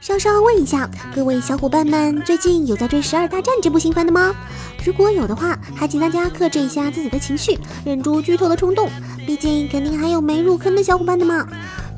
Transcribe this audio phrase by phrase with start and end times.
[0.00, 4.34] 稍稍问一下各位小伙伴们，最近有在追《十二大战》这部新番的吗？
[4.82, 8.88] 如果有的话，还请大家克制一下自己的情绪，忍住剧透的冲动，
[9.26, 11.46] 毕竟肯定还有没入坑的小伙伴的嘛。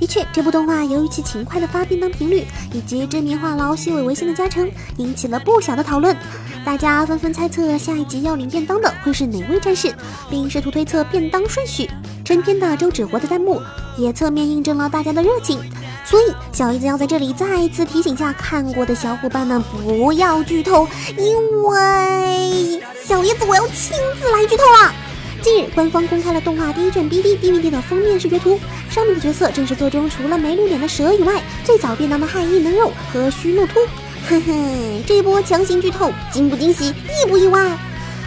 [0.01, 6.17] 的确，这部动画由于其勤快的发便当频率以及知名话痨细尾维新的加成，引起了不小的讨论。
[6.65, 9.95] 大家纷纷猜测下一集要领便当的会是哪位战士，
[10.29, 11.89] 并试图推测便当顺序。
[12.25, 13.61] 成片的周芷活的弹幕
[13.97, 15.61] 也侧面印证了大家的热情。
[16.05, 20.87] 所以，小姨子要在这里再一次提醒下看过的小伙伴们，不要剧透，
[21.17, 24.93] 因为小姨子我要亲自来剧透了。
[25.41, 33.81] 近日，官方公开了动画第一卷 BD DVD 的封面视觉图，上面的角色正是作中除了没露脸的蛇以外，最早便当的汉异能肉和须诺突。
[34.29, 37.61] 哼哼，这波强行剧透，惊不惊喜，意不意外？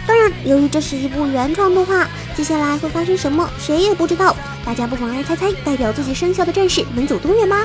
[0.06, 4.36] 当然，由于这是一部原创动画，接下来会发生什么，谁也不知道。
[4.64, 7.64] 大家不妨来猜猜，代表自己生肖的战士能走多远吗？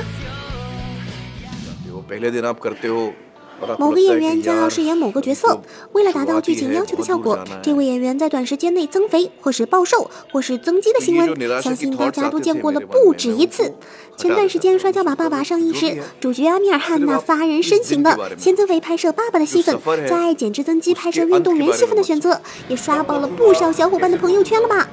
[3.78, 5.60] 某个演员将要饰演某个角色，
[5.92, 13.74] 为了达到剧情要求的效果，这位演员在短时间内增肥，或是暴瘦，或是增肌的新闻，相信大家都见过了不止一次。
[14.16, 24.88] 前段时间《摔跤吧，爸爸》上映时，主角阿米尔汗那发人深省的先增肥拍摄爸爸的戏份，再减脂增肌拍摄运动员戏份的选择，也刷爆了不少小伙伴的朋友圈了吧？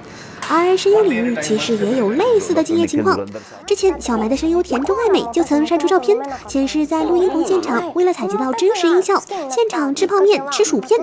[0.52, 3.20] 而声优领域其实也有类似的敬业情况。
[3.68, 6.18] 之前小埋的声优田中爱美就曾晒出照片，
[6.48, 11.00] 显示在录音棚现场，为了采集到真实音效，现场吃泡面、吃薯片。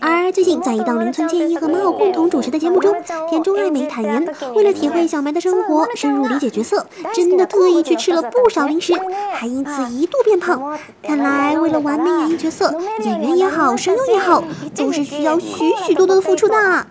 [0.00, 2.94] 而最近在一档林村健一和马偶共同主持的节目中，
[3.28, 8.94] 田中爱美坦言，为了体会小埋的生活，深入理解角色，真的特意去吃了不少零食，
[9.32, 10.78] 还因此一度变胖。
[11.02, 14.44] 看来为了完美演绎角色，演员也好，声优也好，
[14.76, 16.86] 都是需要许许多多的付出的。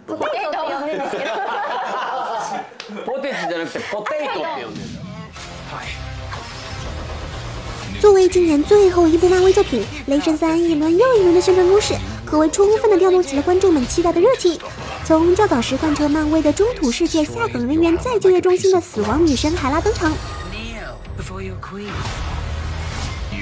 [8.00, 11.94] 作为今年最后一部漫威作品，《雷神三》一轮又一轮的宣传攻势，
[12.26, 14.58] 可谓充分的调动起了观众们期待的热情。
[15.04, 20.14] 从较早时贯彻漫威的中土世界下岗人员再就业中心的死亡女神海拉登场，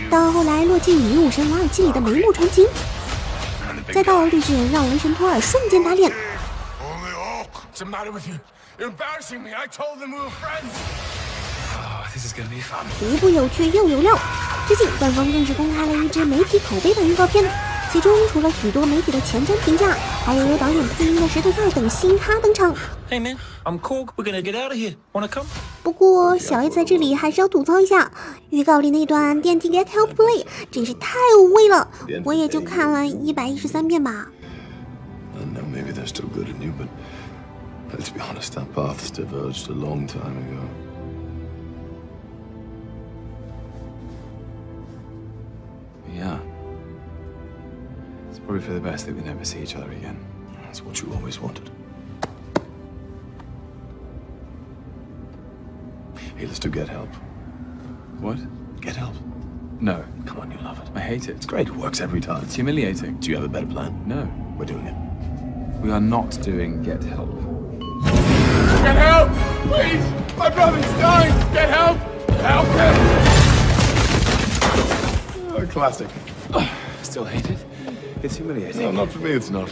[0.10, 2.68] 到后来落进女武神瓦尔基里的眉目传情，
[3.94, 6.12] 再到绿巨人让雷神托尔瞬间打脸。
[13.02, 14.18] 一部有趣又有料。
[14.68, 17.44] 最近，官方更是公开了一支媒体口碑版预告片，
[17.92, 22.76] 其中除了许多媒体的前瞻评价，还有由导演配音的石头菜等新咖登场。
[25.82, 28.12] 不过，小叶在这里还是要吐槽一下，
[28.50, 31.90] 预告里那段电梯 get help play 真是太无味了，
[32.24, 34.28] 我也就看了一百一十三遍吧。
[37.90, 40.87] Let's be honest, that paths diverged a long time ago.
[48.48, 50.18] Probably for the best that we never see each other again.
[50.64, 51.70] That's what you always wanted.
[56.38, 57.10] Hey, let's do get help.
[58.22, 58.40] What?
[58.80, 59.16] Get help.
[59.82, 60.06] No.
[60.26, 60.88] Come on, you love it.
[60.96, 61.36] I hate it.
[61.36, 61.68] It's great.
[61.68, 62.42] It works every time.
[62.46, 63.18] It's humiliating.
[63.18, 64.02] Do you have a better plan?
[64.08, 64.32] No.
[64.58, 64.96] We're doing it.
[65.82, 67.30] We are not doing get help.
[68.82, 69.30] Get help!
[69.68, 70.38] Please!
[70.38, 71.34] My brother's dying!
[71.54, 71.98] Get help!
[72.40, 72.96] Help him!
[75.54, 76.08] Oh, classic.
[77.04, 77.66] Still hate it?
[78.28, 78.82] It's humiliating.
[78.82, 79.70] No, not for me, it's not.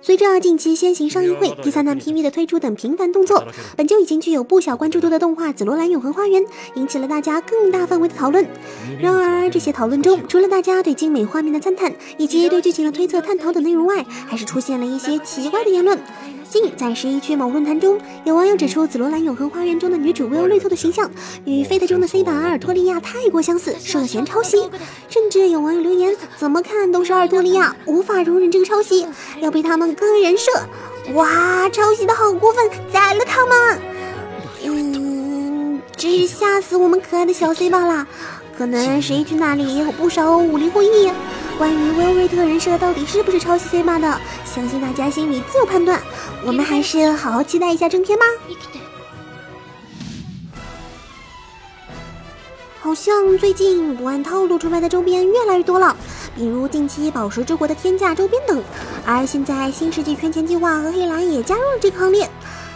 [0.00, 3.42] 随着近期先行上映会、第三弹 PV 的推出等频繁动作，
[3.76, 6.42] 本就已经具有不小关注度的动画《紫罗兰永恒花园》
[6.76, 8.46] 引起了大家更大范围的讨论。
[9.00, 15.98] 然而，这些讨论中，除了大家对精美画面的赞叹，以及对剧情的推测、探讨等内容外，还是出现了一些奇怪的言论。
[16.48, 21.10] 近，在十一区某论坛中，有网友指出，《紫罗兰永恒花园》中的女主薇欧绿透的形象
[21.44, 24.68] 与《Fate》中的 C 版阿尔托利亚太过相似，涉嫌抄袭。
[25.08, 29.06] 甚至有网友留言，怎么看都是阿尔托利亚，无法容忍这个抄袭，
[29.40, 30.50] 要被他们割人设。
[31.14, 33.78] 哇，抄袭的好过分，宰了他们！
[34.64, 38.06] 嗯，真是吓死我们可爱的小 C 罢了。
[38.56, 41.10] 可能十一区那里也有不少武林会议。
[41.56, 46.00] 关于薇薇特人设到底是不是抄袭 C 版的，相信大家心里自有判断。
[46.44, 48.24] 我们还是好好期待一下正片吧。
[52.80, 55.96] 好像最近不按套路出牌的周边越来越多了，
[56.34, 58.62] 比如近期宝石之国的天价周边等。
[59.06, 62.28] 而现在新世纪圈钱计划和黑蓝也加入了这个行列。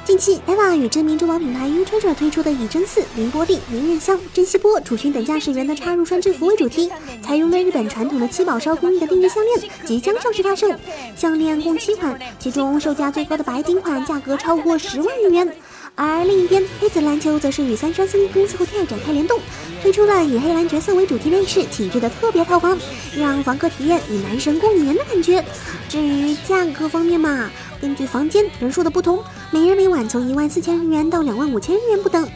[0.08, 6.90] 近期，EVA 与知名珠宝品牌 U Treasure 推出的以真寺、绫波丽、明刃香、珍稀波楚勋等驾驶员的插入栓制服为主题，
[7.22, 10.66] 采用了日本传统的七宝烧工艺的定制项链，即将上市发售。
[11.14, 15.54] 项链共七款，其中售价最高的白金款价格超过十万日元。
[15.94, 19.38] 而另一边，黑子篮球则是与三生森 Prince Hotel 展开联动，
[19.82, 22.78] 推出了以黑蓝角色为主题内饰体制的特别套房，
[23.14, 25.44] 让房客体验与男神共眠的感觉。
[25.86, 27.50] 至于价格方面嘛，
[27.80, 32.28] 根据房间人数的不同，每人每晚从一万四千日元到两万五千日元不等。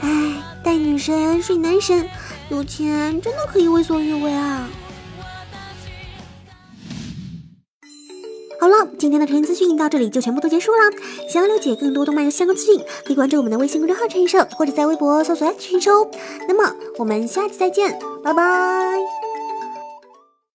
[0.00, 2.08] 唉，带女神睡男神，
[2.50, 4.68] 有钱真的可以为所欲为啊！
[8.60, 10.78] 好了，今天的成人资讯到这里就全部都结束了。
[11.32, 16.08] 想要了解更多动漫游戏相关资讯，可以关注我们的微信公众号“陈医生”，或者在微博搜索“陈医生”。
[16.48, 19.27] 那么我们下期再见，拜拜。